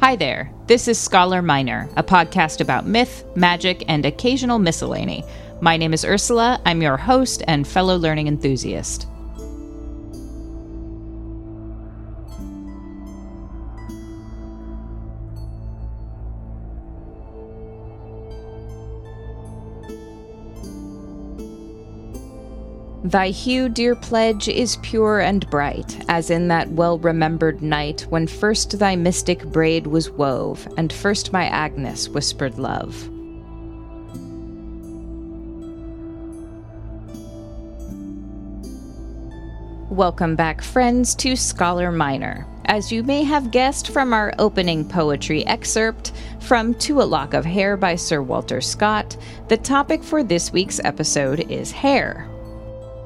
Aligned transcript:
Hi 0.00 0.14
there, 0.14 0.52
this 0.66 0.88
is 0.88 0.98
Scholar 0.98 1.40
Minor, 1.40 1.88
a 1.96 2.02
podcast 2.02 2.60
about 2.60 2.86
myth, 2.86 3.24
magic, 3.34 3.82
and 3.88 4.04
occasional 4.04 4.58
miscellany. 4.58 5.24
My 5.62 5.78
name 5.78 5.94
is 5.94 6.04
Ursula, 6.04 6.60
I'm 6.66 6.82
your 6.82 6.98
host 6.98 7.42
and 7.48 7.66
fellow 7.66 7.96
learning 7.96 8.28
enthusiast. 8.28 9.08
Thy 23.06 23.28
hue, 23.28 23.68
dear 23.68 23.94
pledge, 23.94 24.48
is 24.48 24.78
pure 24.82 25.20
and 25.20 25.48
bright, 25.48 26.04
as 26.08 26.28
in 26.28 26.48
that 26.48 26.72
well 26.72 26.98
remembered 26.98 27.62
night 27.62 28.00
when 28.08 28.26
first 28.26 28.80
thy 28.80 28.96
mystic 28.96 29.44
braid 29.44 29.86
was 29.86 30.10
wove, 30.10 30.66
and 30.76 30.92
first 30.92 31.32
my 31.32 31.46
Agnes 31.46 32.08
whispered 32.08 32.58
love. 32.58 33.08
Welcome 39.88 40.34
back, 40.34 40.60
friends, 40.60 41.14
to 41.14 41.36
Scholar 41.36 41.92
Minor. 41.92 42.44
As 42.64 42.90
you 42.90 43.04
may 43.04 43.22
have 43.22 43.52
guessed 43.52 43.90
from 43.90 44.12
our 44.12 44.32
opening 44.40 44.84
poetry 44.84 45.46
excerpt 45.46 46.10
from 46.40 46.74
To 46.74 47.00
a 47.00 47.04
Lock 47.04 47.34
of 47.34 47.44
Hair 47.44 47.76
by 47.76 47.94
Sir 47.94 48.20
Walter 48.20 48.60
Scott, 48.60 49.16
the 49.46 49.56
topic 49.56 50.02
for 50.02 50.24
this 50.24 50.52
week's 50.52 50.80
episode 50.80 51.48
is 51.48 51.70
hair. 51.70 52.28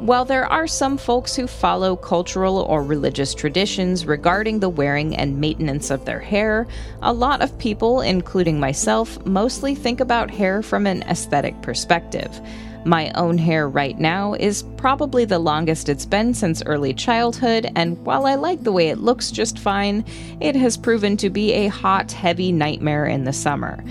While 0.00 0.24
there 0.24 0.46
are 0.46 0.66
some 0.66 0.96
folks 0.96 1.36
who 1.36 1.46
follow 1.46 1.94
cultural 1.94 2.60
or 2.60 2.82
religious 2.82 3.34
traditions 3.34 4.06
regarding 4.06 4.58
the 4.58 4.68
wearing 4.70 5.14
and 5.14 5.38
maintenance 5.38 5.90
of 5.90 6.06
their 6.06 6.18
hair, 6.18 6.66
a 7.02 7.12
lot 7.12 7.42
of 7.42 7.58
people, 7.58 8.00
including 8.00 8.58
myself, 8.58 9.22
mostly 9.26 9.74
think 9.74 10.00
about 10.00 10.30
hair 10.30 10.62
from 10.62 10.86
an 10.86 11.02
aesthetic 11.02 11.60
perspective. 11.60 12.40
My 12.86 13.12
own 13.14 13.36
hair 13.36 13.68
right 13.68 13.98
now 13.98 14.32
is 14.32 14.64
probably 14.78 15.26
the 15.26 15.38
longest 15.38 15.90
it's 15.90 16.06
been 16.06 16.32
since 16.32 16.62
early 16.64 16.94
childhood, 16.94 17.70
and 17.76 18.02
while 18.02 18.24
I 18.24 18.36
like 18.36 18.62
the 18.62 18.72
way 18.72 18.88
it 18.88 19.00
looks 19.00 19.30
just 19.30 19.58
fine, 19.58 20.06
it 20.40 20.56
has 20.56 20.78
proven 20.78 21.18
to 21.18 21.28
be 21.28 21.52
a 21.52 21.68
hot, 21.68 22.10
heavy 22.10 22.52
nightmare 22.52 23.04
in 23.04 23.24
the 23.24 23.34
summer. 23.34 23.84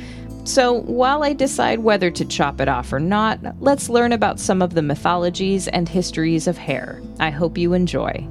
So, 0.45 0.82
while 0.82 1.23
I 1.23 1.34
decide 1.34 1.80
whether 1.80 2.09
to 2.09 2.26
chop 2.26 2.59
it 2.59 2.68
off 2.68 2.92
or 2.92 3.00
not, 3.00 3.40
let's 3.59 3.90
learn 3.90 4.14
about 4.14 4.40
some 4.40 4.62
of 4.62 4.73
the 4.73 4.81
mythologies 4.81 5.68
and 5.68 5.88
histories 5.88 6.48
of 6.48 6.58
hair. 6.58 7.02
I 7.20 7.30
hope 7.30 7.58
you 7.58 7.73
enjoy. 7.73 8.28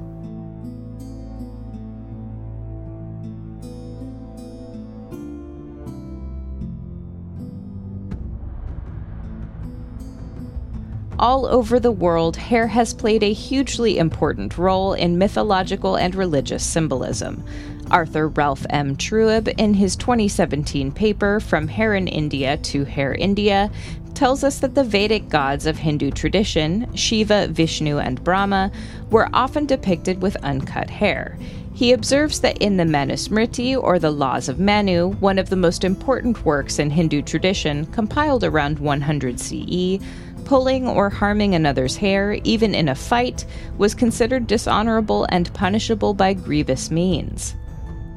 all 11.19 11.45
over 11.45 11.79
the 11.79 11.91
world, 11.91 12.37
hair 12.37 12.65
has 12.67 12.93
played 12.93 13.23
a 13.23 13.33
hugely 13.33 13.97
important 13.97 14.57
role 14.57 14.93
in 14.93 15.17
mythological 15.17 15.97
and 15.97 16.15
religious 16.15 16.65
symbolism. 16.65 17.43
Arthur 17.91 18.27
Ralph 18.27 18.65
M. 18.69 18.95
Trueb, 18.95 19.47
in 19.57 19.73
his 19.73 19.95
2017 19.95 20.91
paper 20.91 21.39
From 21.39 21.67
Hair 21.67 21.95
in 21.95 22.07
India 22.07 22.57
to 22.57 22.83
Hair 22.83 23.15
India, 23.15 23.71
tells 24.13 24.43
us 24.43 24.59
that 24.59 24.75
the 24.75 24.83
Vedic 24.83 25.29
gods 25.29 25.65
of 25.65 25.77
Hindu 25.77 26.11
tradition, 26.11 26.93
Shiva, 26.95 27.47
Vishnu, 27.47 27.99
and 27.99 28.23
Brahma, 28.23 28.71
were 29.09 29.29
often 29.33 29.65
depicted 29.65 30.21
with 30.21 30.35
uncut 30.43 30.89
hair. 30.89 31.37
He 31.73 31.93
observes 31.93 32.41
that 32.41 32.57
in 32.57 32.75
the 32.75 32.83
Manusmriti, 32.83 33.81
or 33.81 33.99
the 33.99 34.11
Laws 34.11 34.49
of 34.49 34.59
Manu, 34.59 35.11
one 35.21 35.39
of 35.39 35.49
the 35.49 35.55
most 35.55 35.85
important 35.85 36.43
works 36.43 36.79
in 36.79 36.89
Hindu 36.89 37.21
tradition, 37.21 37.85
compiled 37.87 38.43
around 38.43 38.79
100 38.79 39.39
CE, 39.39 39.99
pulling 40.43 40.87
or 40.87 41.09
harming 41.09 41.55
another's 41.55 41.95
hair, 41.95 42.33
even 42.43 42.75
in 42.75 42.89
a 42.89 42.95
fight, 42.95 43.45
was 43.77 43.95
considered 43.95 44.47
dishonorable 44.47 45.25
and 45.29 45.53
punishable 45.53 46.13
by 46.13 46.33
grievous 46.33 46.91
means. 46.91 47.55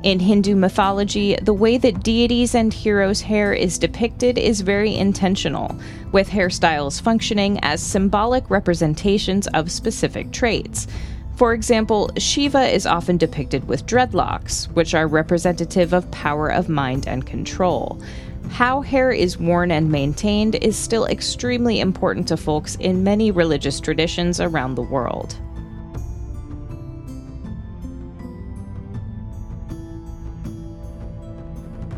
In 0.02 0.18
Hindu 0.18 0.56
mythology, 0.56 1.36
the 1.40 1.54
way 1.54 1.78
that 1.78 2.02
deities 2.02 2.56
and 2.56 2.74
heroes' 2.74 3.20
hair 3.20 3.52
is 3.52 3.78
depicted 3.78 4.36
is 4.36 4.60
very 4.60 4.96
intentional, 4.96 5.78
with 6.10 6.28
hairstyles 6.28 7.00
functioning 7.00 7.60
as 7.62 7.80
symbolic 7.80 8.50
representations 8.50 9.46
of 9.48 9.70
specific 9.70 10.32
traits. 10.32 10.88
For 11.36 11.54
example, 11.54 12.10
Shiva 12.18 12.66
is 12.66 12.84
often 12.84 13.16
depicted 13.16 13.68
with 13.68 13.86
dreadlocks, 13.86 14.66
which 14.72 14.92
are 14.92 15.06
representative 15.06 15.92
of 15.92 16.10
power 16.10 16.48
of 16.48 16.68
mind 16.68 17.06
and 17.06 17.24
control. 17.24 18.02
How 18.50 18.80
hair 18.80 19.12
is 19.12 19.38
worn 19.38 19.70
and 19.70 19.88
maintained 19.88 20.56
is 20.56 20.76
still 20.76 21.06
extremely 21.06 21.78
important 21.78 22.26
to 22.28 22.36
folks 22.36 22.74
in 22.80 23.04
many 23.04 23.30
religious 23.30 23.78
traditions 23.78 24.40
around 24.40 24.74
the 24.74 24.82
world. 24.82 25.36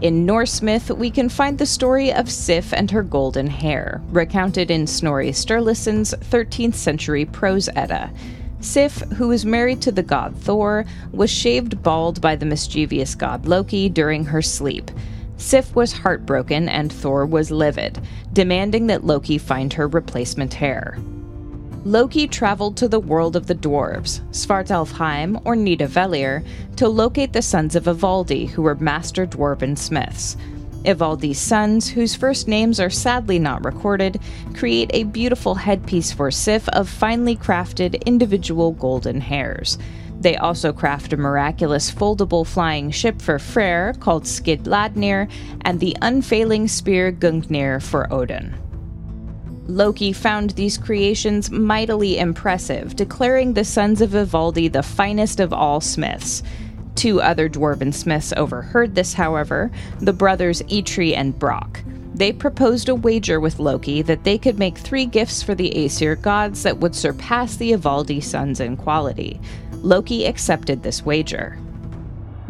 In 0.04 0.26
Norse 0.26 0.60
myth, 0.60 0.90
we 0.90 1.10
can 1.10 1.30
find 1.30 1.56
the 1.56 1.64
story 1.64 2.12
of 2.12 2.30
Sif 2.30 2.74
and 2.74 2.90
her 2.90 3.02
golden 3.02 3.46
hair, 3.46 4.02
recounted 4.10 4.70
in 4.70 4.86
Snorri 4.86 5.32
Sturluson's 5.32 6.12
13th 6.12 6.74
century 6.74 7.24
prose 7.24 7.70
Edda. 7.74 8.12
Sif, 8.60 9.00
who 9.16 9.28
was 9.28 9.46
married 9.46 9.80
to 9.80 9.90
the 9.90 10.02
god 10.02 10.36
Thor, 10.36 10.84
was 11.10 11.30
shaved 11.30 11.82
bald 11.82 12.20
by 12.20 12.36
the 12.36 12.44
mischievous 12.44 13.14
god 13.14 13.46
Loki 13.46 13.88
during 13.88 14.26
her 14.26 14.42
sleep. 14.42 14.90
Sif 15.38 15.74
was 15.74 15.94
heartbroken 15.94 16.68
and 16.68 16.92
Thor 16.92 17.24
was 17.24 17.50
livid, 17.50 17.98
demanding 18.34 18.88
that 18.88 19.06
Loki 19.06 19.38
find 19.38 19.72
her 19.72 19.88
replacement 19.88 20.52
hair. 20.52 20.98
Loki 21.86 22.26
traveled 22.26 22.78
to 22.78 22.88
the 22.88 22.98
world 22.98 23.36
of 23.36 23.46
the 23.46 23.54
dwarves, 23.54 24.20
Svartalfheim 24.30 25.42
or 25.44 25.54
Nidavellir, 25.54 26.42
to 26.76 26.88
locate 26.88 27.34
the 27.34 27.42
sons 27.42 27.76
of 27.76 27.84
Ivaldi, 27.84 28.48
who 28.48 28.62
were 28.62 28.74
master 28.76 29.26
dwarven 29.26 29.76
smiths. 29.76 30.38
Ivaldi's 30.86 31.38
sons, 31.38 31.88
whose 31.88 32.14
first 32.14 32.48
names 32.48 32.80
are 32.80 32.88
sadly 32.88 33.38
not 33.38 33.66
recorded, 33.66 34.18
create 34.54 34.90
a 34.94 35.04
beautiful 35.04 35.54
headpiece 35.56 36.10
for 36.10 36.30
Sif 36.30 36.66
of 36.70 36.88
finely 36.88 37.36
crafted 37.36 38.02
individual 38.06 38.72
golden 38.72 39.20
hairs. 39.20 39.76
They 40.20 40.36
also 40.36 40.72
craft 40.72 41.12
a 41.12 41.18
miraculous 41.18 41.90
foldable 41.90 42.46
flying 42.46 42.92
ship 42.92 43.20
for 43.20 43.38
Freyr 43.38 43.92
called 44.00 44.24
Skidbladnir 44.24 45.30
and 45.62 45.80
the 45.80 45.94
unfailing 46.00 46.66
spear 46.66 47.12
Gungnir 47.12 47.82
for 47.82 48.10
Odin. 48.10 48.54
Loki 49.66 50.12
found 50.12 50.50
these 50.50 50.76
creations 50.76 51.50
mightily 51.50 52.18
impressive, 52.18 52.96
declaring 52.96 53.54
the 53.54 53.64
sons 53.64 54.02
of 54.02 54.14
Ivaldi 54.14 54.70
the 54.70 54.82
finest 54.82 55.40
of 55.40 55.52
all 55.52 55.80
smiths. 55.80 56.42
Two 56.94 57.20
other 57.22 57.48
dwarven 57.48 57.92
smiths 57.92 58.32
overheard 58.36 58.94
this, 58.94 59.14
however, 59.14 59.70
the 60.00 60.12
brothers 60.12 60.60
Eitri 60.62 61.16
and 61.16 61.38
Brock. 61.38 61.82
They 62.14 62.32
proposed 62.32 62.88
a 62.88 62.94
wager 62.94 63.40
with 63.40 63.58
Loki 63.58 64.02
that 64.02 64.22
they 64.22 64.38
could 64.38 64.58
make 64.58 64.78
three 64.78 65.06
gifts 65.06 65.42
for 65.42 65.54
the 65.54 65.74
Aesir 65.76 66.14
gods 66.14 66.62
that 66.62 66.78
would 66.78 66.94
surpass 66.94 67.56
the 67.56 67.72
Ivaldi 67.72 68.22
sons 68.22 68.60
in 68.60 68.76
quality. 68.76 69.40
Loki 69.82 70.26
accepted 70.26 70.82
this 70.82 71.04
wager. 71.04 71.58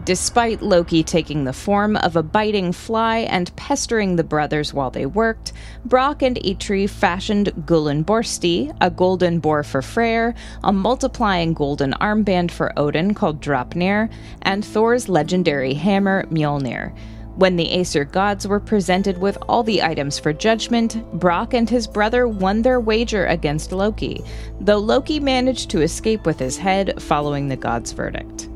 Despite 0.05 0.61
Loki 0.61 1.03
taking 1.03 1.45
the 1.45 1.55
form 1.55 1.97
of 1.97 2.15
a 2.15 2.23
biting 2.23 2.73
fly 2.73 3.21
and 3.21 3.55
pestering 3.57 4.17
the 4.17 4.25
brothers 4.25 4.75
while 4.75 4.91
they 4.91 5.07
worked, 5.07 5.55
Brock 5.87 6.23
and 6.23 6.37
Eitri 6.37 6.87
fashioned 6.91 7.47
Gullinborsti, 7.65 8.77
a 8.83 8.91
golden 8.91 9.39
boar 9.39 9.63
for 9.63 9.81
Freyr, 9.81 10.35
a 10.63 10.73
multiplying 10.75 11.55
golden 11.55 11.95
armband 12.03 12.51
for 12.51 12.79
Odin 12.79 13.15
called 13.15 13.41
Draupnir, 13.41 14.11
and 14.43 14.63
Thor's 14.63 15.09
legendary 15.09 15.73
hammer 15.73 16.27
Mjolnir. 16.27 16.95
When 17.37 17.57
the 17.57 17.73
Aesir 17.73 18.05
gods 18.05 18.47
were 18.47 18.61
presented 18.61 19.17
with 19.17 19.39
all 19.49 19.63
the 19.63 19.83
items 19.83 20.19
for 20.19 20.35
judgment, 20.35 21.03
Brock 21.19 21.55
and 21.55 21.69
his 21.69 21.87
brother 21.87 22.29
won 22.29 22.61
their 22.61 22.79
wager 22.79 23.25
against 23.25 23.73
Loki, 23.73 24.23
though 24.61 24.79
Loki 24.79 25.19
managed 25.19 25.71
to 25.71 25.81
escape 25.81 26.27
with 26.27 26.39
his 26.39 26.59
head 26.59 27.01
following 27.03 27.49
the 27.49 27.57
gods' 27.57 27.93
verdict. 27.93 28.51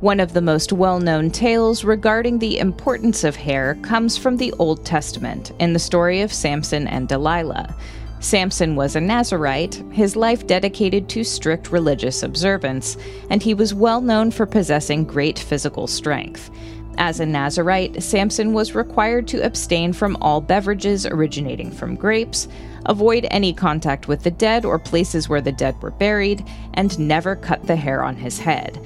One 0.00 0.20
of 0.20 0.34
the 0.34 0.42
most 0.42 0.74
well 0.74 1.00
known 1.00 1.30
tales 1.30 1.82
regarding 1.82 2.38
the 2.38 2.58
importance 2.58 3.24
of 3.24 3.34
hair 3.34 3.76
comes 3.76 4.18
from 4.18 4.36
the 4.36 4.52
Old 4.58 4.84
Testament 4.84 5.52
in 5.58 5.72
the 5.72 5.78
story 5.78 6.20
of 6.20 6.34
Samson 6.34 6.86
and 6.86 7.08
Delilah. 7.08 7.74
Samson 8.20 8.76
was 8.76 8.94
a 8.94 9.00
Nazarite, 9.00 9.82
his 9.92 10.14
life 10.14 10.46
dedicated 10.46 11.08
to 11.08 11.24
strict 11.24 11.72
religious 11.72 12.22
observance, 12.22 12.98
and 13.30 13.42
he 13.42 13.54
was 13.54 13.72
well 13.72 14.02
known 14.02 14.30
for 14.30 14.44
possessing 14.44 15.02
great 15.02 15.38
physical 15.38 15.86
strength. 15.86 16.50
As 16.98 17.18
a 17.18 17.26
Nazarite, 17.26 18.02
Samson 18.02 18.52
was 18.52 18.74
required 18.74 19.26
to 19.28 19.44
abstain 19.44 19.94
from 19.94 20.18
all 20.20 20.42
beverages 20.42 21.06
originating 21.06 21.70
from 21.70 21.96
grapes, 21.96 22.48
avoid 22.84 23.26
any 23.30 23.54
contact 23.54 24.08
with 24.08 24.22
the 24.22 24.30
dead 24.30 24.66
or 24.66 24.78
places 24.78 25.26
where 25.26 25.40
the 25.40 25.52
dead 25.52 25.80
were 25.80 25.90
buried, 25.90 26.44
and 26.74 26.98
never 26.98 27.34
cut 27.34 27.66
the 27.66 27.76
hair 27.76 28.02
on 28.02 28.16
his 28.16 28.38
head. 28.38 28.78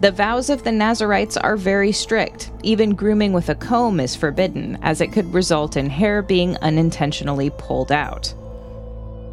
The 0.00 0.12
vows 0.12 0.48
of 0.48 0.62
the 0.62 0.70
Nazarites 0.70 1.36
are 1.36 1.56
very 1.56 1.90
strict. 1.90 2.52
Even 2.62 2.94
grooming 2.94 3.32
with 3.32 3.48
a 3.48 3.56
comb 3.56 3.98
is 3.98 4.14
forbidden, 4.14 4.78
as 4.80 5.00
it 5.00 5.12
could 5.12 5.34
result 5.34 5.76
in 5.76 5.90
hair 5.90 6.22
being 6.22 6.56
unintentionally 6.58 7.50
pulled 7.50 7.90
out. 7.90 8.32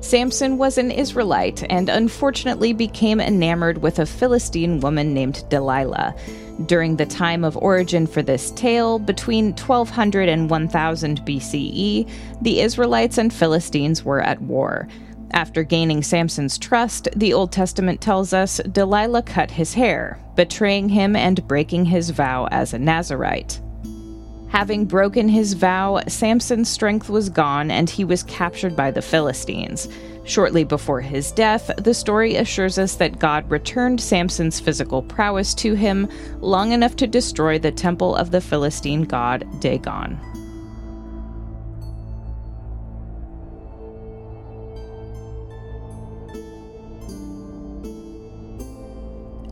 Samson 0.01 0.57
was 0.57 0.79
an 0.79 0.89
Israelite 0.89 1.63
and 1.69 1.87
unfortunately 1.87 2.73
became 2.73 3.19
enamored 3.19 3.79
with 3.83 3.99
a 3.99 4.07
Philistine 4.07 4.79
woman 4.79 5.13
named 5.13 5.43
Delilah. 5.49 6.15
During 6.65 6.95
the 6.95 7.05
time 7.05 7.43
of 7.43 7.57
origin 7.57 8.07
for 8.07 8.23
this 8.23 8.49
tale, 8.51 8.97
between 8.97 9.53
1200 9.53 10.29
and 10.29 10.49
1000 10.49 11.21
BCE, 11.25 12.09
the 12.41 12.61
Israelites 12.61 13.19
and 13.19 13.31
Philistines 13.31 14.03
were 14.03 14.21
at 14.21 14.41
war. 14.41 14.87
After 15.35 15.63
gaining 15.63 16.01
Samson's 16.01 16.57
trust, 16.57 17.09
the 17.13 17.33
Old 17.33 17.51
Testament 17.51 17.99
tells 17.99 18.31
us 18.31 18.61
Delilah 18.71 19.23
cut 19.23 19.51
his 19.51 19.73
hair, 19.73 20.17
betraying 20.37 20.87
him 20.87 21.13
and 21.13 21.45
breaking 21.45 21.85
his 21.85 22.09
vow 22.09 22.47
as 22.51 22.73
a 22.73 22.79
Nazarite. 22.79 23.59
Having 24.47 24.85
broken 24.85 25.27
his 25.27 25.51
vow, 25.51 25.99
Samson's 26.07 26.69
strength 26.69 27.09
was 27.09 27.27
gone 27.27 27.69
and 27.69 27.89
he 27.89 28.05
was 28.05 28.23
captured 28.23 28.77
by 28.77 28.91
the 28.91 29.01
Philistines. 29.01 29.89
Shortly 30.23 30.63
before 30.63 31.01
his 31.01 31.33
death, 31.33 31.69
the 31.79 31.93
story 31.93 32.37
assures 32.37 32.77
us 32.77 32.95
that 32.95 33.19
God 33.19 33.51
returned 33.51 33.99
Samson's 33.99 34.61
physical 34.61 35.01
prowess 35.01 35.53
to 35.55 35.73
him 35.73 36.07
long 36.39 36.71
enough 36.71 36.95
to 36.95 37.07
destroy 37.07 37.59
the 37.59 37.73
temple 37.73 38.15
of 38.15 38.31
the 38.31 38.39
Philistine 38.39 39.03
god 39.03 39.45
Dagon. 39.59 40.17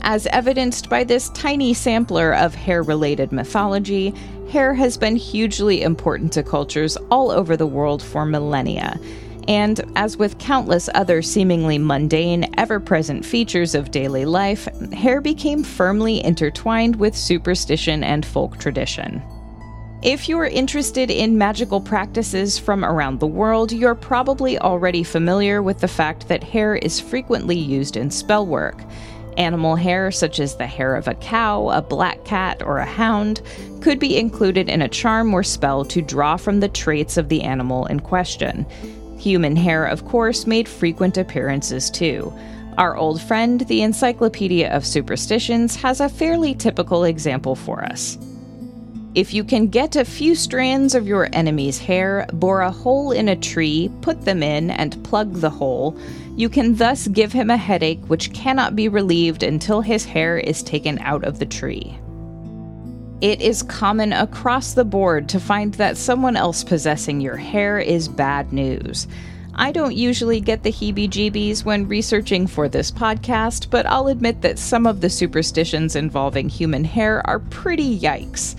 As 0.06 0.26
evidenced 0.26 0.90
by 0.90 1.02
this 1.02 1.30
tiny 1.30 1.72
sampler 1.72 2.34
of 2.34 2.54
hair 2.54 2.82
related 2.82 3.32
mythology, 3.32 4.12
hair 4.50 4.74
has 4.74 4.98
been 4.98 5.16
hugely 5.16 5.80
important 5.80 6.30
to 6.34 6.42
cultures 6.42 6.98
all 7.10 7.30
over 7.30 7.56
the 7.56 7.66
world 7.66 8.02
for 8.02 8.26
millennia. 8.26 9.00
And 9.48 9.80
as 9.96 10.18
with 10.18 10.36
countless 10.36 10.90
other 10.94 11.22
seemingly 11.22 11.78
mundane, 11.78 12.52
ever 12.58 12.80
present 12.80 13.24
features 13.24 13.74
of 13.74 13.92
daily 13.92 14.26
life, 14.26 14.68
hair 14.92 15.22
became 15.22 15.64
firmly 15.64 16.22
intertwined 16.22 16.96
with 16.96 17.16
superstition 17.16 18.04
and 18.04 18.26
folk 18.26 18.58
tradition. 18.58 19.22
If 20.02 20.28
you're 20.28 20.44
interested 20.44 21.10
in 21.10 21.38
magical 21.38 21.80
practices 21.80 22.58
from 22.58 22.84
around 22.84 23.20
the 23.20 23.26
world, 23.26 23.72
you're 23.72 23.94
probably 23.94 24.58
already 24.58 25.02
familiar 25.02 25.62
with 25.62 25.78
the 25.78 25.88
fact 25.88 26.28
that 26.28 26.44
hair 26.44 26.76
is 26.76 27.00
frequently 27.00 27.56
used 27.56 27.96
in 27.96 28.10
spell 28.10 28.46
work. 28.46 28.82
Animal 29.36 29.76
hair, 29.76 30.10
such 30.10 30.38
as 30.38 30.56
the 30.56 30.66
hair 30.66 30.94
of 30.94 31.08
a 31.08 31.14
cow, 31.14 31.68
a 31.70 31.82
black 31.82 32.24
cat, 32.24 32.62
or 32.62 32.78
a 32.78 32.86
hound, 32.86 33.42
could 33.80 33.98
be 33.98 34.16
included 34.16 34.68
in 34.68 34.82
a 34.82 34.88
charm 34.88 35.34
or 35.34 35.42
spell 35.42 35.84
to 35.86 36.00
draw 36.00 36.36
from 36.36 36.60
the 36.60 36.68
traits 36.68 37.16
of 37.16 37.28
the 37.28 37.42
animal 37.42 37.86
in 37.86 38.00
question. 38.00 38.64
Human 39.18 39.56
hair, 39.56 39.86
of 39.86 40.04
course, 40.04 40.46
made 40.46 40.68
frequent 40.68 41.16
appearances 41.16 41.90
too. 41.90 42.32
Our 42.78 42.96
old 42.96 43.20
friend, 43.22 43.60
the 43.62 43.82
Encyclopedia 43.82 44.68
of 44.70 44.84
Superstitions, 44.84 45.76
has 45.76 46.00
a 46.00 46.08
fairly 46.08 46.54
typical 46.54 47.04
example 47.04 47.54
for 47.54 47.84
us. 47.84 48.18
If 49.14 49.32
you 49.32 49.44
can 49.44 49.68
get 49.68 49.94
a 49.94 50.04
few 50.04 50.34
strands 50.34 50.96
of 50.96 51.06
your 51.06 51.28
enemy's 51.32 51.78
hair, 51.78 52.26
bore 52.32 52.62
a 52.62 52.72
hole 52.72 53.12
in 53.12 53.28
a 53.28 53.36
tree, 53.36 53.88
put 54.02 54.22
them 54.24 54.42
in, 54.42 54.72
and 54.72 55.02
plug 55.04 55.34
the 55.34 55.50
hole, 55.50 55.96
you 56.36 56.48
can 56.48 56.74
thus 56.76 57.06
give 57.08 57.32
him 57.32 57.50
a 57.50 57.56
headache 57.56 58.04
which 58.06 58.32
cannot 58.32 58.74
be 58.74 58.88
relieved 58.88 59.42
until 59.42 59.80
his 59.80 60.04
hair 60.04 60.36
is 60.38 60.62
taken 60.62 60.98
out 60.98 61.24
of 61.24 61.38
the 61.38 61.46
tree. 61.46 61.98
It 63.20 63.40
is 63.40 63.62
common 63.62 64.12
across 64.12 64.74
the 64.74 64.84
board 64.84 65.28
to 65.30 65.40
find 65.40 65.72
that 65.74 65.96
someone 65.96 66.36
else 66.36 66.64
possessing 66.64 67.20
your 67.20 67.36
hair 67.36 67.78
is 67.78 68.08
bad 68.08 68.52
news. 68.52 69.06
I 69.54 69.70
don't 69.70 69.94
usually 69.94 70.40
get 70.40 70.64
the 70.64 70.72
heebie 70.72 71.08
jeebies 71.08 71.64
when 71.64 71.86
researching 71.86 72.48
for 72.48 72.68
this 72.68 72.90
podcast, 72.90 73.70
but 73.70 73.86
I'll 73.86 74.08
admit 74.08 74.42
that 74.42 74.58
some 74.58 74.84
of 74.84 75.00
the 75.00 75.08
superstitions 75.08 75.94
involving 75.94 76.48
human 76.48 76.82
hair 76.82 77.24
are 77.26 77.38
pretty 77.38 77.98
yikes. 77.98 78.56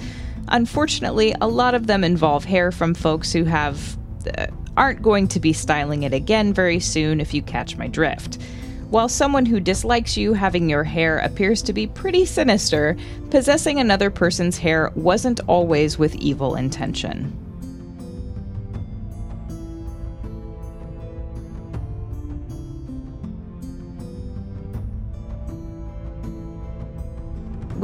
Unfortunately, 0.48 1.36
a 1.42 1.48
lot 1.48 1.76
of 1.76 1.88
them 1.88 2.06
involve 2.06 2.46
hair 2.46 2.72
from 2.72 2.94
folks 2.94 3.34
who 3.34 3.44
have 3.44 3.98
uh, 4.38 4.48
aren't 4.78 5.02
going 5.02 5.28
to 5.30 5.40
be 5.40 5.54
styling 5.54 6.04
it 6.04 6.14
again 6.14 6.54
very 6.54 6.80
soon 6.80 7.22
if 7.22 7.34
you 7.34 7.42
catch 7.42 7.78
my 7.78 7.88
drift. 7.88 8.42
While 8.90 9.10
someone 9.10 9.46
who 9.46 9.60
dislikes 9.60 10.16
you 10.16 10.34
having 10.34 10.70
your 10.70 10.84
hair 10.84 11.20
appears 11.20 11.62
to 11.64 11.74
be 11.74 11.88
pretty 11.88 12.26
sinister, 12.26 12.96
possessing 13.30 13.80
another 13.80 14.10
person's 14.10 14.58
hair 14.58 14.92
wasn't 14.96 15.40
always 15.48 15.98
with 15.98 16.16
evil 16.16 16.56
intention. 16.56 17.45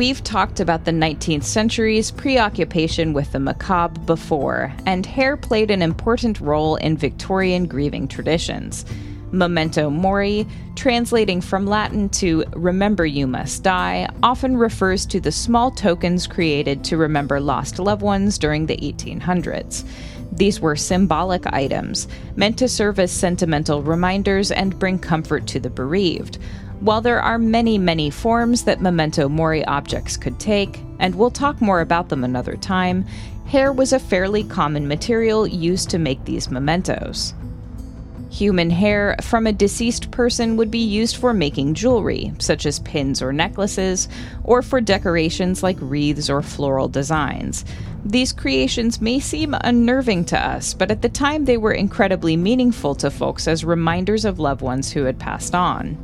We've 0.01 0.23
talked 0.23 0.59
about 0.59 0.85
the 0.85 0.91
19th 0.91 1.43
century's 1.43 2.09
preoccupation 2.09 3.13
with 3.13 3.33
the 3.33 3.39
macabre 3.39 3.99
before, 3.99 4.73
and 4.87 5.05
hair 5.05 5.37
played 5.37 5.69
an 5.69 5.83
important 5.83 6.41
role 6.41 6.75
in 6.77 6.97
Victorian 6.97 7.67
grieving 7.67 8.07
traditions. 8.07 8.83
Memento 9.31 9.91
mori, 9.91 10.47
translating 10.75 11.39
from 11.39 11.67
Latin 11.67 12.09
to 12.09 12.43
remember 12.53 13.05
you 13.05 13.27
must 13.27 13.61
die, 13.61 14.09
often 14.23 14.57
refers 14.57 15.05
to 15.05 15.19
the 15.19 15.31
small 15.31 15.69
tokens 15.69 16.25
created 16.25 16.83
to 16.85 16.97
remember 16.97 17.39
lost 17.39 17.77
loved 17.77 18.01
ones 18.01 18.39
during 18.39 18.65
the 18.65 18.77
1800s. 18.77 19.87
These 20.31 20.59
were 20.59 20.75
symbolic 20.75 21.45
items, 21.53 22.07
meant 22.35 22.57
to 22.57 22.67
serve 22.67 22.97
as 22.97 23.11
sentimental 23.11 23.83
reminders 23.83 24.49
and 24.49 24.79
bring 24.79 24.97
comfort 24.97 25.45
to 25.49 25.59
the 25.59 25.69
bereaved. 25.69 26.39
While 26.81 27.01
there 27.01 27.21
are 27.21 27.37
many, 27.37 27.77
many 27.77 28.09
forms 28.09 28.63
that 28.63 28.81
memento 28.81 29.29
mori 29.29 29.63
objects 29.65 30.17
could 30.17 30.39
take, 30.39 30.79
and 30.97 31.13
we'll 31.13 31.29
talk 31.29 31.61
more 31.61 31.79
about 31.79 32.09
them 32.09 32.23
another 32.23 32.57
time, 32.57 33.05
hair 33.45 33.71
was 33.71 33.93
a 33.93 33.99
fairly 33.99 34.43
common 34.43 34.87
material 34.87 35.45
used 35.45 35.91
to 35.91 35.99
make 35.99 36.25
these 36.25 36.49
mementos. 36.49 37.35
Human 38.31 38.71
hair 38.71 39.15
from 39.21 39.45
a 39.45 39.53
deceased 39.53 40.09
person 40.09 40.57
would 40.57 40.71
be 40.71 40.79
used 40.79 41.17
for 41.17 41.35
making 41.35 41.75
jewelry, 41.75 42.33
such 42.39 42.65
as 42.65 42.79
pins 42.79 43.21
or 43.21 43.31
necklaces, 43.31 44.09
or 44.43 44.63
for 44.63 44.81
decorations 44.81 45.61
like 45.61 45.77
wreaths 45.81 46.31
or 46.31 46.41
floral 46.41 46.87
designs. 46.87 47.63
These 48.03 48.33
creations 48.33 48.99
may 48.99 49.19
seem 49.19 49.53
unnerving 49.61 50.25
to 50.25 50.39
us, 50.39 50.73
but 50.73 50.89
at 50.89 51.03
the 51.03 51.09
time 51.09 51.45
they 51.45 51.57
were 51.57 51.73
incredibly 51.73 52.35
meaningful 52.35 52.95
to 52.95 53.11
folks 53.11 53.47
as 53.47 53.63
reminders 53.63 54.25
of 54.25 54.39
loved 54.39 54.61
ones 54.61 54.91
who 54.91 55.03
had 55.03 55.19
passed 55.19 55.53
on. 55.53 55.95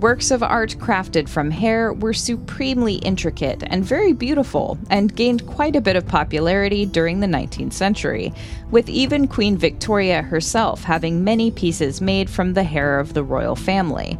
Works 0.00 0.30
of 0.30 0.44
art 0.44 0.76
crafted 0.78 1.28
from 1.28 1.50
hair 1.50 1.92
were 1.92 2.12
supremely 2.12 2.94
intricate 2.96 3.64
and 3.66 3.84
very 3.84 4.12
beautiful, 4.12 4.78
and 4.90 5.12
gained 5.12 5.44
quite 5.48 5.74
a 5.74 5.80
bit 5.80 5.96
of 5.96 6.06
popularity 6.06 6.86
during 6.86 7.18
the 7.18 7.26
19th 7.26 7.72
century, 7.72 8.32
with 8.70 8.88
even 8.88 9.26
Queen 9.26 9.58
Victoria 9.58 10.22
herself 10.22 10.84
having 10.84 11.24
many 11.24 11.50
pieces 11.50 12.00
made 12.00 12.30
from 12.30 12.54
the 12.54 12.62
hair 12.62 13.00
of 13.00 13.12
the 13.12 13.24
royal 13.24 13.56
family. 13.56 14.16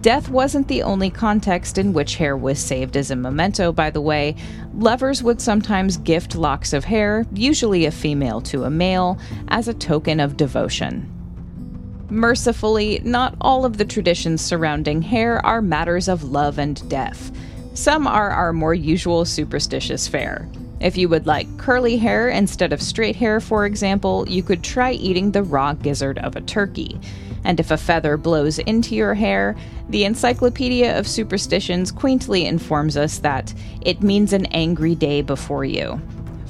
Death 0.00 0.28
wasn't 0.28 0.66
the 0.66 0.82
only 0.82 1.08
context 1.08 1.78
in 1.78 1.92
which 1.92 2.16
hair 2.16 2.36
was 2.36 2.58
saved 2.58 2.96
as 2.96 3.12
a 3.12 3.16
memento, 3.16 3.70
by 3.70 3.90
the 3.90 4.00
way. 4.00 4.34
Lovers 4.74 5.22
would 5.22 5.40
sometimes 5.40 5.98
gift 5.98 6.34
locks 6.34 6.72
of 6.72 6.84
hair, 6.84 7.24
usually 7.32 7.86
a 7.86 7.92
female 7.92 8.40
to 8.40 8.64
a 8.64 8.70
male, 8.70 9.16
as 9.46 9.68
a 9.68 9.74
token 9.74 10.18
of 10.18 10.36
devotion. 10.36 11.11
Mercifully, 12.12 13.00
not 13.04 13.34
all 13.40 13.64
of 13.64 13.78
the 13.78 13.86
traditions 13.86 14.42
surrounding 14.42 15.00
hair 15.00 15.44
are 15.46 15.62
matters 15.62 16.08
of 16.08 16.24
love 16.24 16.58
and 16.58 16.86
death. 16.90 17.32
Some 17.72 18.06
are 18.06 18.28
our 18.28 18.52
more 18.52 18.74
usual 18.74 19.24
superstitious 19.24 20.06
fare. 20.06 20.46
If 20.78 20.98
you 20.98 21.08
would 21.08 21.26
like 21.26 21.56
curly 21.56 21.96
hair 21.96 22.28
instead 22.28 22.70
of 22.70 22.82
straight 22.82 23.16
hair, 23.16 23.40
for 23.40 23.64
example, 23.64 24.28
you 24.28 24.42
could 24.42 24.62
try 24.62 24.92
eating 24.92 25.32
the 25.32 25.42
raw 25.42 25.72
gizzard 25.72 26.18
of 26.18 26.36
a 26.36 26.42
turkey. 26.42 27.00
And 27.44 27.58
if 27.58 27.70
a 27.70 27.78
feather 27.78 28.18
blows 28.18 28.58
into 28.58 28.94
your 28.94 29.14
hair, 29.14 29.56
the 29.88 30.04
Encyclopedia 30.04 30.98
of 30.98 31.08
Superstitions 31.08 31.90
quaintly 31.90 32.44
informs 32.44 32.98
us 32.98 33.20
that 33.20 33.54
it 33.80 34.02
means 34.02 34.34
an 34.34 34.44
angry 34.46 34.94
day 34.94 35.22
before 35.22 35.64
you. 35.64 35.98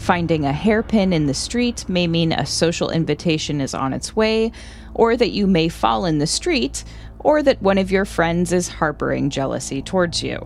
Finding 0.03 0.45
a 0.45 0.53
hairpin 0.53 1.13
in 1.13 1.27
the 1.27 1.33
street 1.33 1.89
may 1.89 2.09
mean 2.09 2.33
a 2.33 2.45
social 2.45 2.91
invitation 2.91 3.61
is 3.61 3.73
on 3.73 3.93
its 3.93 4.17
way, 4.17 4.51
or 4.95 5.17
that 5.17 5.31
you 5.31 5.47
may 5.47 5.69
fall 5.69 6.07
in 6.07 6.19
the 6.19 6.27
street, 6.27 6.83
or 7.21 7.41
that 7.41 7.63
one 7.63 7.79
of 7.79 7.93
your 7.93 8.05
friends 8.05 8.53
is 8.53 8.67
harboring 8.67 9.31
jealousy 9.31 9.81
towards 9.81 10.21
you. 10.21 10.39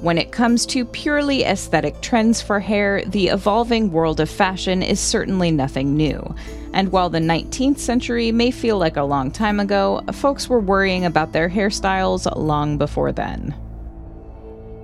When 0.00 0.16
it 0.16 0.32
comes 0.32 0.64
to 0.66 0.86
purely 0.86 1.44
aesthetic 1.44 2.00
trends 2.00 2.40
for 2.40 2.60
hair, 2.60 3.04
the 3.04 3.28
evolving 3.28 3.92
world 3.92 4.20
of 4.20 4.30
fashion 4.30 4.82
is 4.82 5.00
certainly 5.00 5.50
nothing 5.50 5.98
new. 5.98 6.34
And 6.72 6.92
while 6.92 7.10
the 7.10 7.18
19th 7.18 7.78
century 7.78 8.32
may 8.32 8.50
feel 8.50 8.78
like 8.78 8.96
a 8.96 9.02
long 9.02 9.30
time 9.30 9.60
ago, 9.60 10.02
folks 10.12 10.48
were 10.48 10.60
worrying 10.60 11.04
about 11.04 11.32
their 11.32 11.48
hairstyles 11.48 12.26
long 12.36 12.78
before 12.78 13.12
then. 13.12 13.54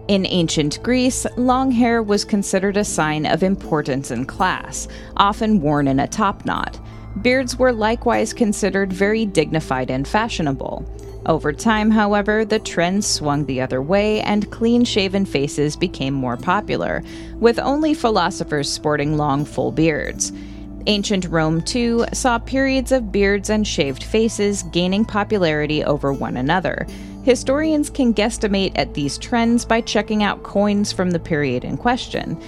In 0.06 0.26
ancient 0.26 0.82
Greece, 0.82 1.26
long 1.38 1.70
hair 1.70 2.02
was 2.02 2.26
considered 2.26 2.76
a 2.76 2.84
sign 2.84 3.24
of 3.24 3.42
importance 3.42 4.10
and 4.10 4.28
class, 4.28 4.86
often 5.16 5.62
worn 5.62 5.88
in 5.88 5.98
a 5.98 6.06
top 6.06 6.44
knot. 6.44 6.78
Beards 7.22 7.56
were 7.58 7.72
likewise 7.72 8.34
considered 8.34 8.92
very 8.92 9.24
dignified 9.24 9.90
and 9.90 10.06
fashionable. 10.06 10.84
Over 11.26 11.54
time, 11.54 11.90
however, 11.90 12.44
the 12.44 12.58
trend 12.58 13.02
swung 13.02 13.46
the 13.46 13.62
other 13.62 13.80
way 13.80 14.20
and 14.20 14.50
clean 14.50 14.84
shaven 14.84 15.24
faces 15.24 15.74
became 15.74 16.12
more 16.12 16.36
popular, 16.36 17.02
with 17.38 17.58
only 17.58 17.94
philosophers 17.94 18.68
sporting 18.68 19.16
long, 19.16 19.46
full 19.46 19.72
beards. 19.72 20.32
Ancient 20.86 21.26
Rome, 21.26 21.62
too, 21.62 22.04
saw 22.12 22.38
periods 22.38 22.92
of 22.92 23.10
beards 23.10 23.48
and 23.48 23.66
shaved 23.66 24.04
faces 24.04 24.62
gaining 24.64 25.04
popularity 25.04 25.82
over 25.82 26.12
one 26.12 26.36
another. 26.36 26.86
Historians 27.22 27.88
can 27.88 28.12
guesstimate 28.12 28.72
at 28.76 28.92
these 28.92 29.16
trends 29.16 29.64
by 29.64 29.80
checking 29.80 30.22
out 30.22 30.42
coins 30.42 30.92
from 30.92 31.10
the 31.10 31.18
period 31.18 31.64
in 31.64 31.78
question. 31.78 32.38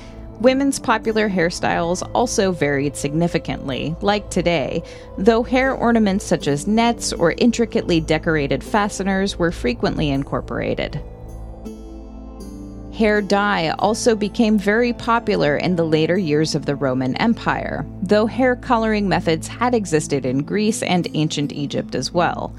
Women's 0.40 0.78
popular 0.78 1.30
hairstyles 1.30 2.06
also 2.14 2.52
varied 2.52 2.94
significantly, 2.94 3.96
like 4.02 4.28
today, 4.28 4.82
though 5.16 5.42
hair 5.42 5.72
ornaments 5.72 6.26
such 6.26 6.46
as 6.46 6.66
nets 6.66 7.14
or 7.14 7.32
intricately 7.38 8.00
decorated 8.00 8.62
fasteners 8.62 9.38
were 9.38 9.50
frequently 9.50 10.10
incorporated. 10.10 11.00
Hair 12.96 13.22
dye 13.22 13.74
also 13.78 14.16
became 14.16 14.56
very 14.56 14.94
popular 14.94 15.58
in 15.58 15.76
the 15.76 15.84
later 15.84 16.16
years 16.16 16.54
of 16.54 16.64
the 16.64 16.74
Roman 16.74 17.14
Empire, 17.16 17.84
though 18.00 18.24
hair 18.24 18.56
coloring 18.56 19.06
methods 19.06 19.46
had 19.46 19.74
existed 19.74 20.24
in 20.24 20.44
Greece 20.44 20.82
and 20.82 21.06
ancient 21.12 21.52
Egypt 21.52 21.94
as 21.94 22.10
well. 22.10 22.54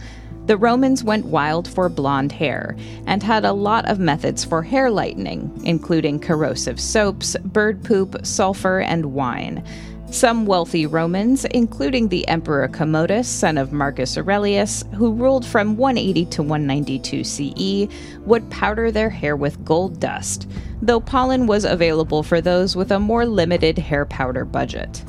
The 0.45 0.55
Romans 0.55 1.03
went 1.03 1.25
wild 1.25 1.67
for 1.67 1.89
blonde 1.89 2.31
hair 2.31 2.77
and 3.07 3.23
had 3.23 3.45
a 3.45 3.51
lot 3.51 3.89
of 3.89 3.97
methods 3.97 4.45
for 4.45 4.61
hair 4.61 4.91
lightening, 4.91 5.51
including 5.63 6.19
corrosive 6.19 6.79
soaps, 6.79 7.35
bird 7.43 7.83
poop, 7.83 8.23
sulfur, 8.23 8.81
and 8.81 9.07
wine. 9.07 9.63
Some 10.09 10.45
wealthy 10.45 10.85
Romans, 10.85 11.43
including 11.45 12.07
the 12.07 12.27
Emperor 12.27 12.67
Commodus, 12.69 13.27
son 13.27 13.57
of 13.57 13.73
Marcus 13.73 14.17
Aurelius, 14.17 14.83
who 14.95 15.13
ruled 15.13 15.45
from 15.45 15.75
180 15.75 16.25
to 16.25 16.43
192 16.43 17.23
CE, 17.23 17.93
would 18.25 18.49
powder 18.49 18.89
their 18.89 19.09
hair 19.09 19.35
with 19.35 19.63
gold 19.65 19.99
dust, 19.99 20.49
though 20.81 21.01
pollen 21.01 21.45
was 21.45 21.65
available 21.65 22.23
for 22.23 22.39
those 22.39 22.75
with 22.75 22.91
a 22.91 22.99
more 22.99 23.25
limited 23.25 23.77
hair 23.77 24.05
powder 24.05 24.45
budget 24.45 25.03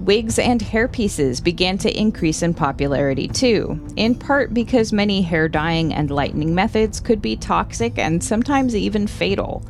wigs 0.00 0.38
and 0.38 0.60
hairpieces 0.60 1.44
began 1.44 1.76
to 1.76 1.96
increase 1.96 2.42
in 2.42 2.54
popularity 2.54 3.28
too, 3.28 3.78
in 3.96 4.14
part 4.14 4.52
because 4.54 4.92
many 4.92 5.20
hair 5.20 5.48
dyeing 5.48 5.92
and 5.92 6.10
lightening 6.10 6.54
methods 6.54 6.98
could 7.00 7.20
be 7.20 7.36
toxic 7.36 7.98
and 7.98 8.24
sometimes 8.24 8.74
even 8.74 9.06
fatal. 9.06 9.62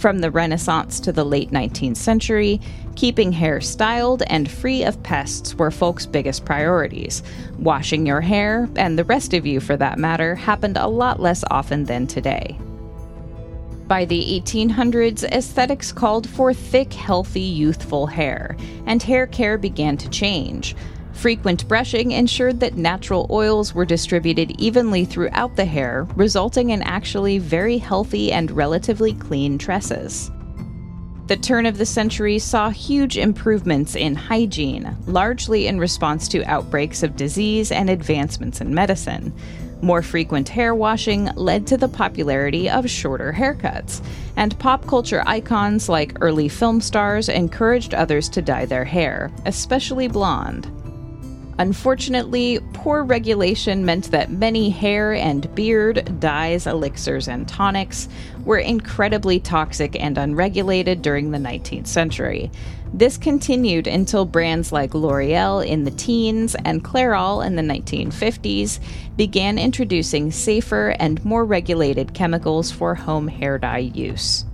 From 0.00 0.20
the 0.20 0.30
Renaissance 0.30 0.98
to 1.00 1.12
the 1.12 1.24
late 1.24 1.50
19th 1.50 1.98
century, 1.98 2.58
keeping 2.96 3.32
hair 3.32 3.60
styled 3.60 4.22
and 4.28 4.50
free 4.50 4.82
of 4.82 5.02
pests 5.02 5.54
were 5.54 5.70
folks' 5.70 6.06
biggest 6.06 6.46
priorities. 6.46 7.22
Washing 7.58 8.06
your 8.06 8.22
hair, 8.22 8.66
and 8.76 8.98
the 8.98 9.04
rest 9.04 9.34
of 9.34 9.44
you 9.44 9.60
for 9.60 9.76
that 9.76 9.98
matter, 9.98 10.34
happened 10.34 10.78
a 10.78 10.86
lot 10.86 11.20
less 11.20 11.44
often 11.50 11.84
than 11.84 12.06
today. 12.06 12.58
By 13.88 14.06
the 14.06 14.40
1800s, 14.42 15.24
aesthetics 15.24 15.92
called 15.92 16.26
for 16.30 16.54
thick, 16.54 16.94
healthy, 16.94 17.42
youthful 17.42 18.06
hair, 18.06 18.56
and 18.86 19.02
hair 19.02 19.26
care 19.26 19.58
began 19.58 19.98
to 19.98 20.08
change. 20.08 20.74
Frequent 21.20 21.68
brushing 21.68 22.12
ensured 22.12 22.60
that 22.60 22.78
natural 22.78 23.26
oils 23.28 23.74
were 23.74 23.84
distributed 23.84 24.58
evenly 24.58 25.04
throughout 25.04 25.54
the 25.54 25.66
hair, 25.66 26.08
resulting 26.16 26.70
in 26.70 26.80
actually 26.80 27.36
very 27.36 27.76
healthy 27.76 28.32
and 28.32 28.50
relatively 28.50 29.12
clean 29.12 29.58
tresses. 29.58 30.30
The 31.26 31.36
turn 31.36 31.66
of 31.66 31.76
the 31.76 31.84
century 31.84 32.38
saw 32.38 32.70
huge 32.70 33.18
improvements 33.18 33.96
in 33.96 34.14
hygiene, 34.14 34.96
largely 35.06 35.66
in 35.66 35.78
response 35.78 36.26
to 36.28 36.42
outbreaks 36.44 37.02
of 37.02 37.16
disease 37.16 37.70
and 37.70 37.90
advancements 37.90 38.62
in 38.62 38.74
medicine. 38.74 39.34
More 39.82 40.00
frequent 40.00 40.48
hair 40.48 40.74
washing 40.74 41.26
led 41.36 41.66
to 41.66 41.76
the 41.76 41.88
popularity 41.88 42.70
of 42.70 42.88
shorter 42.88 43.30
haircuts, 43.30 44.02
and 44.38 44.58
pop 44.58 44.86
culture 44.86 45.22
icons 45.26 45.86
like 45.86 46.16
early 46.22 46.48
film 46.48 46.80
stars 46.80 47.28
encouraged 47.28 47.92
others 47.92 48.30
to 48.30 48.40
dye 48.40 48.64
their 48.64 48.86
hair, 48.86 49.30
especially 49.44 50.08
blonde. 50.08 50.79
Unfortunately, 51.60 52.58
poor 52.72 53.04
regulation 53.04 53.84
meant 53.84 54.10
that 54.12 54.30
many 54.30 54.70
hair 54.70 55.12
and 55.12 55.54
beard 55.54 56.18
dyes, 56.18 56.66
elixirs, 56.66 57.28
and 57.28 57.46
tonics 57.46 58.08
were 58.46 58.56
incredibly 58.56 59.38
toxic 59.38 59.94
and 60.02 60.16
unregulated 60.16 61.02
during 61.02 61.30
the 61.32 61.38
19th 61.38 61.86
century. 61.86 62.50
This 62.94 63.18
continued 63.18 63.86
until 63.86 64.24
brands 64.24 64.72
like 64.72 64.94
L'Oreal 64.94 65.60
in 65.60 65.84
the 65.84 65.90
teens 65.90 66.56
and 66.64 66.82
Clairol 66.82 67.44
in 67.44 67.56
the 67.56 67.62
1950s 67.62 68.80
began 69.18 69.58
introducing 69.58 70.32
safer 70.32 70.96
and 70.98 71.22
more 71.26 71.44
regulated 71.44 72.14
chemicals 72.14 72.70
for 72.70 72.94
home 72.94 73.28
hair 73.28 73.58
dye 73.58 73.90
use. 73.92 74.46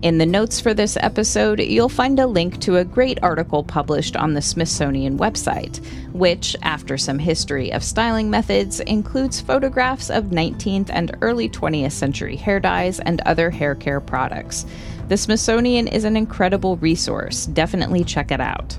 In 0.00 0.18
the 0.18 0.26
notes 0.26 0.60
for 0.60 0.74
this 0.74 0.96
episode, 1.00 1.58
you'll 1.58 1.88
find 1.88 2.20
a 2.20 2.26
link 2.26 2.60
to 2.60 2.76
a 2.76 2.84
great 2.84 3.18
article 3.20 3.64
published 3.64 4.16
on 4.16 4.32
the 4.32 4.40
Smithsonian 4.40 5.18
website, 5.18 5.84
which, 6.12 6.54
after 6.62 6.96
some 6.96 7.18
history 7.18 7.72
of 7.72 7.82
styling 7.82 8.30
methods, 8.30 8.78
includes 8.78 9.40
photographs 9.40 10.08
of 10.08 10.26
19th 10.26 10.88
and 10.92 11.16
early 11.20 11.48
20th 11.48 11.90
century 11.90 12.36
hair 12.36 12.60
dyes 12.60 13.00
and 13.00 13.20
other 13.22 13.50
hair 13.50 13.74
care 13.74 14.00
products. 14.00 14.66
The 15.08 15.16
Smithsonian 15.16 15.88
is 15.88 16.04
an 16.04 16.16
incredible 16.16 16.76
resource. 16.76 17.46
Definitely 17.46 18.04
check 18.04 18.30
it 18.30 18.40
out. 18.40 18.78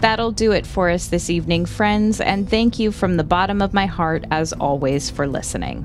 That'll 0.00 0.32
do 0.32 0.52
it 0.52 0.66
for 0.66 0.88
us 0.88 1.08
this 1.08 1.28
evening, 1.28 1.66
friends, 1.66 2.22
and 2.22 2.48
thank 2.48 2.78
you 2.78 2.90
from 2.90 3.18
the 3.18 3.24
bottom 3.24 3.60
of 3.60 3.74
my 3.74 3.84
heart, 3.84 4.24
as 4.30 4.54
always, 4.54 5.10
for 5.10 5.28
listening. 5.28 5.84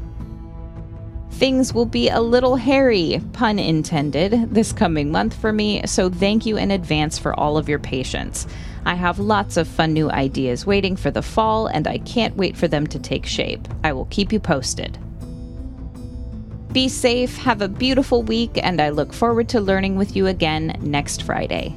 Things 1.36 1.74
will 1.74 1.84
be 1.84 2.08
a 2.08 2.22
little 2.22 2.56
hairy, 2.56 3.20
pun 3.34 3.58
intended, 3.58 4.54
this 4.54 4.72
coming 4.72 5.10
month 5.10 5.34
for 5.34 5.52
me, 5.52 5.86
so 5.86 6.08
thank 6.08 6.46
you 6.46 6.56
in 6.56 6.70
advance 6.70 7.18
for 7.18 7.38
all 7.38 7.58
of 7.58 7.68
your 7.68 7.78
patience. 7.78 8.46
I 8.86 8.94
have 8.94 9.18
lots 9.18 9.58
of 9.58 9.68
fun 9.68 9.92
new 9.92 10.10
ideas 10.10 10.64
waiting 10.64 10.96
for 10.96 11.10
the 11.10 11.20
fall, 11.20 11.66
and 11.66 11.86
I 11.86 11.98
can't 11.98 12.38
wait 12.38 12.56
for 12.56 12.68
them 12.68 12.86
to 12.86 12.98
take 12.98 13.26
shape. 13.26 13.68
I 13.84 13.92
will 13.92 14.06
keep 14.06 14.32
you 14.32 14.40
posted. 14.40 14.96
Be 16.72 16.88
safe, 16.88 17.36
have 17.36 17.60
a 17.60 17.68
beautiful 17.68 18.22
week, 18.22 18.58
and 18.62 18.80
I 18.80 18.88
look 18.88 19.12
forward 19.12 19.50
to 19.50 19.60
learning 19.60 19.96
with 19.96 20.16
you 20.16 20.28
again 20.28 20.78
next 20.80 21.22
Friday. 21.22 21.76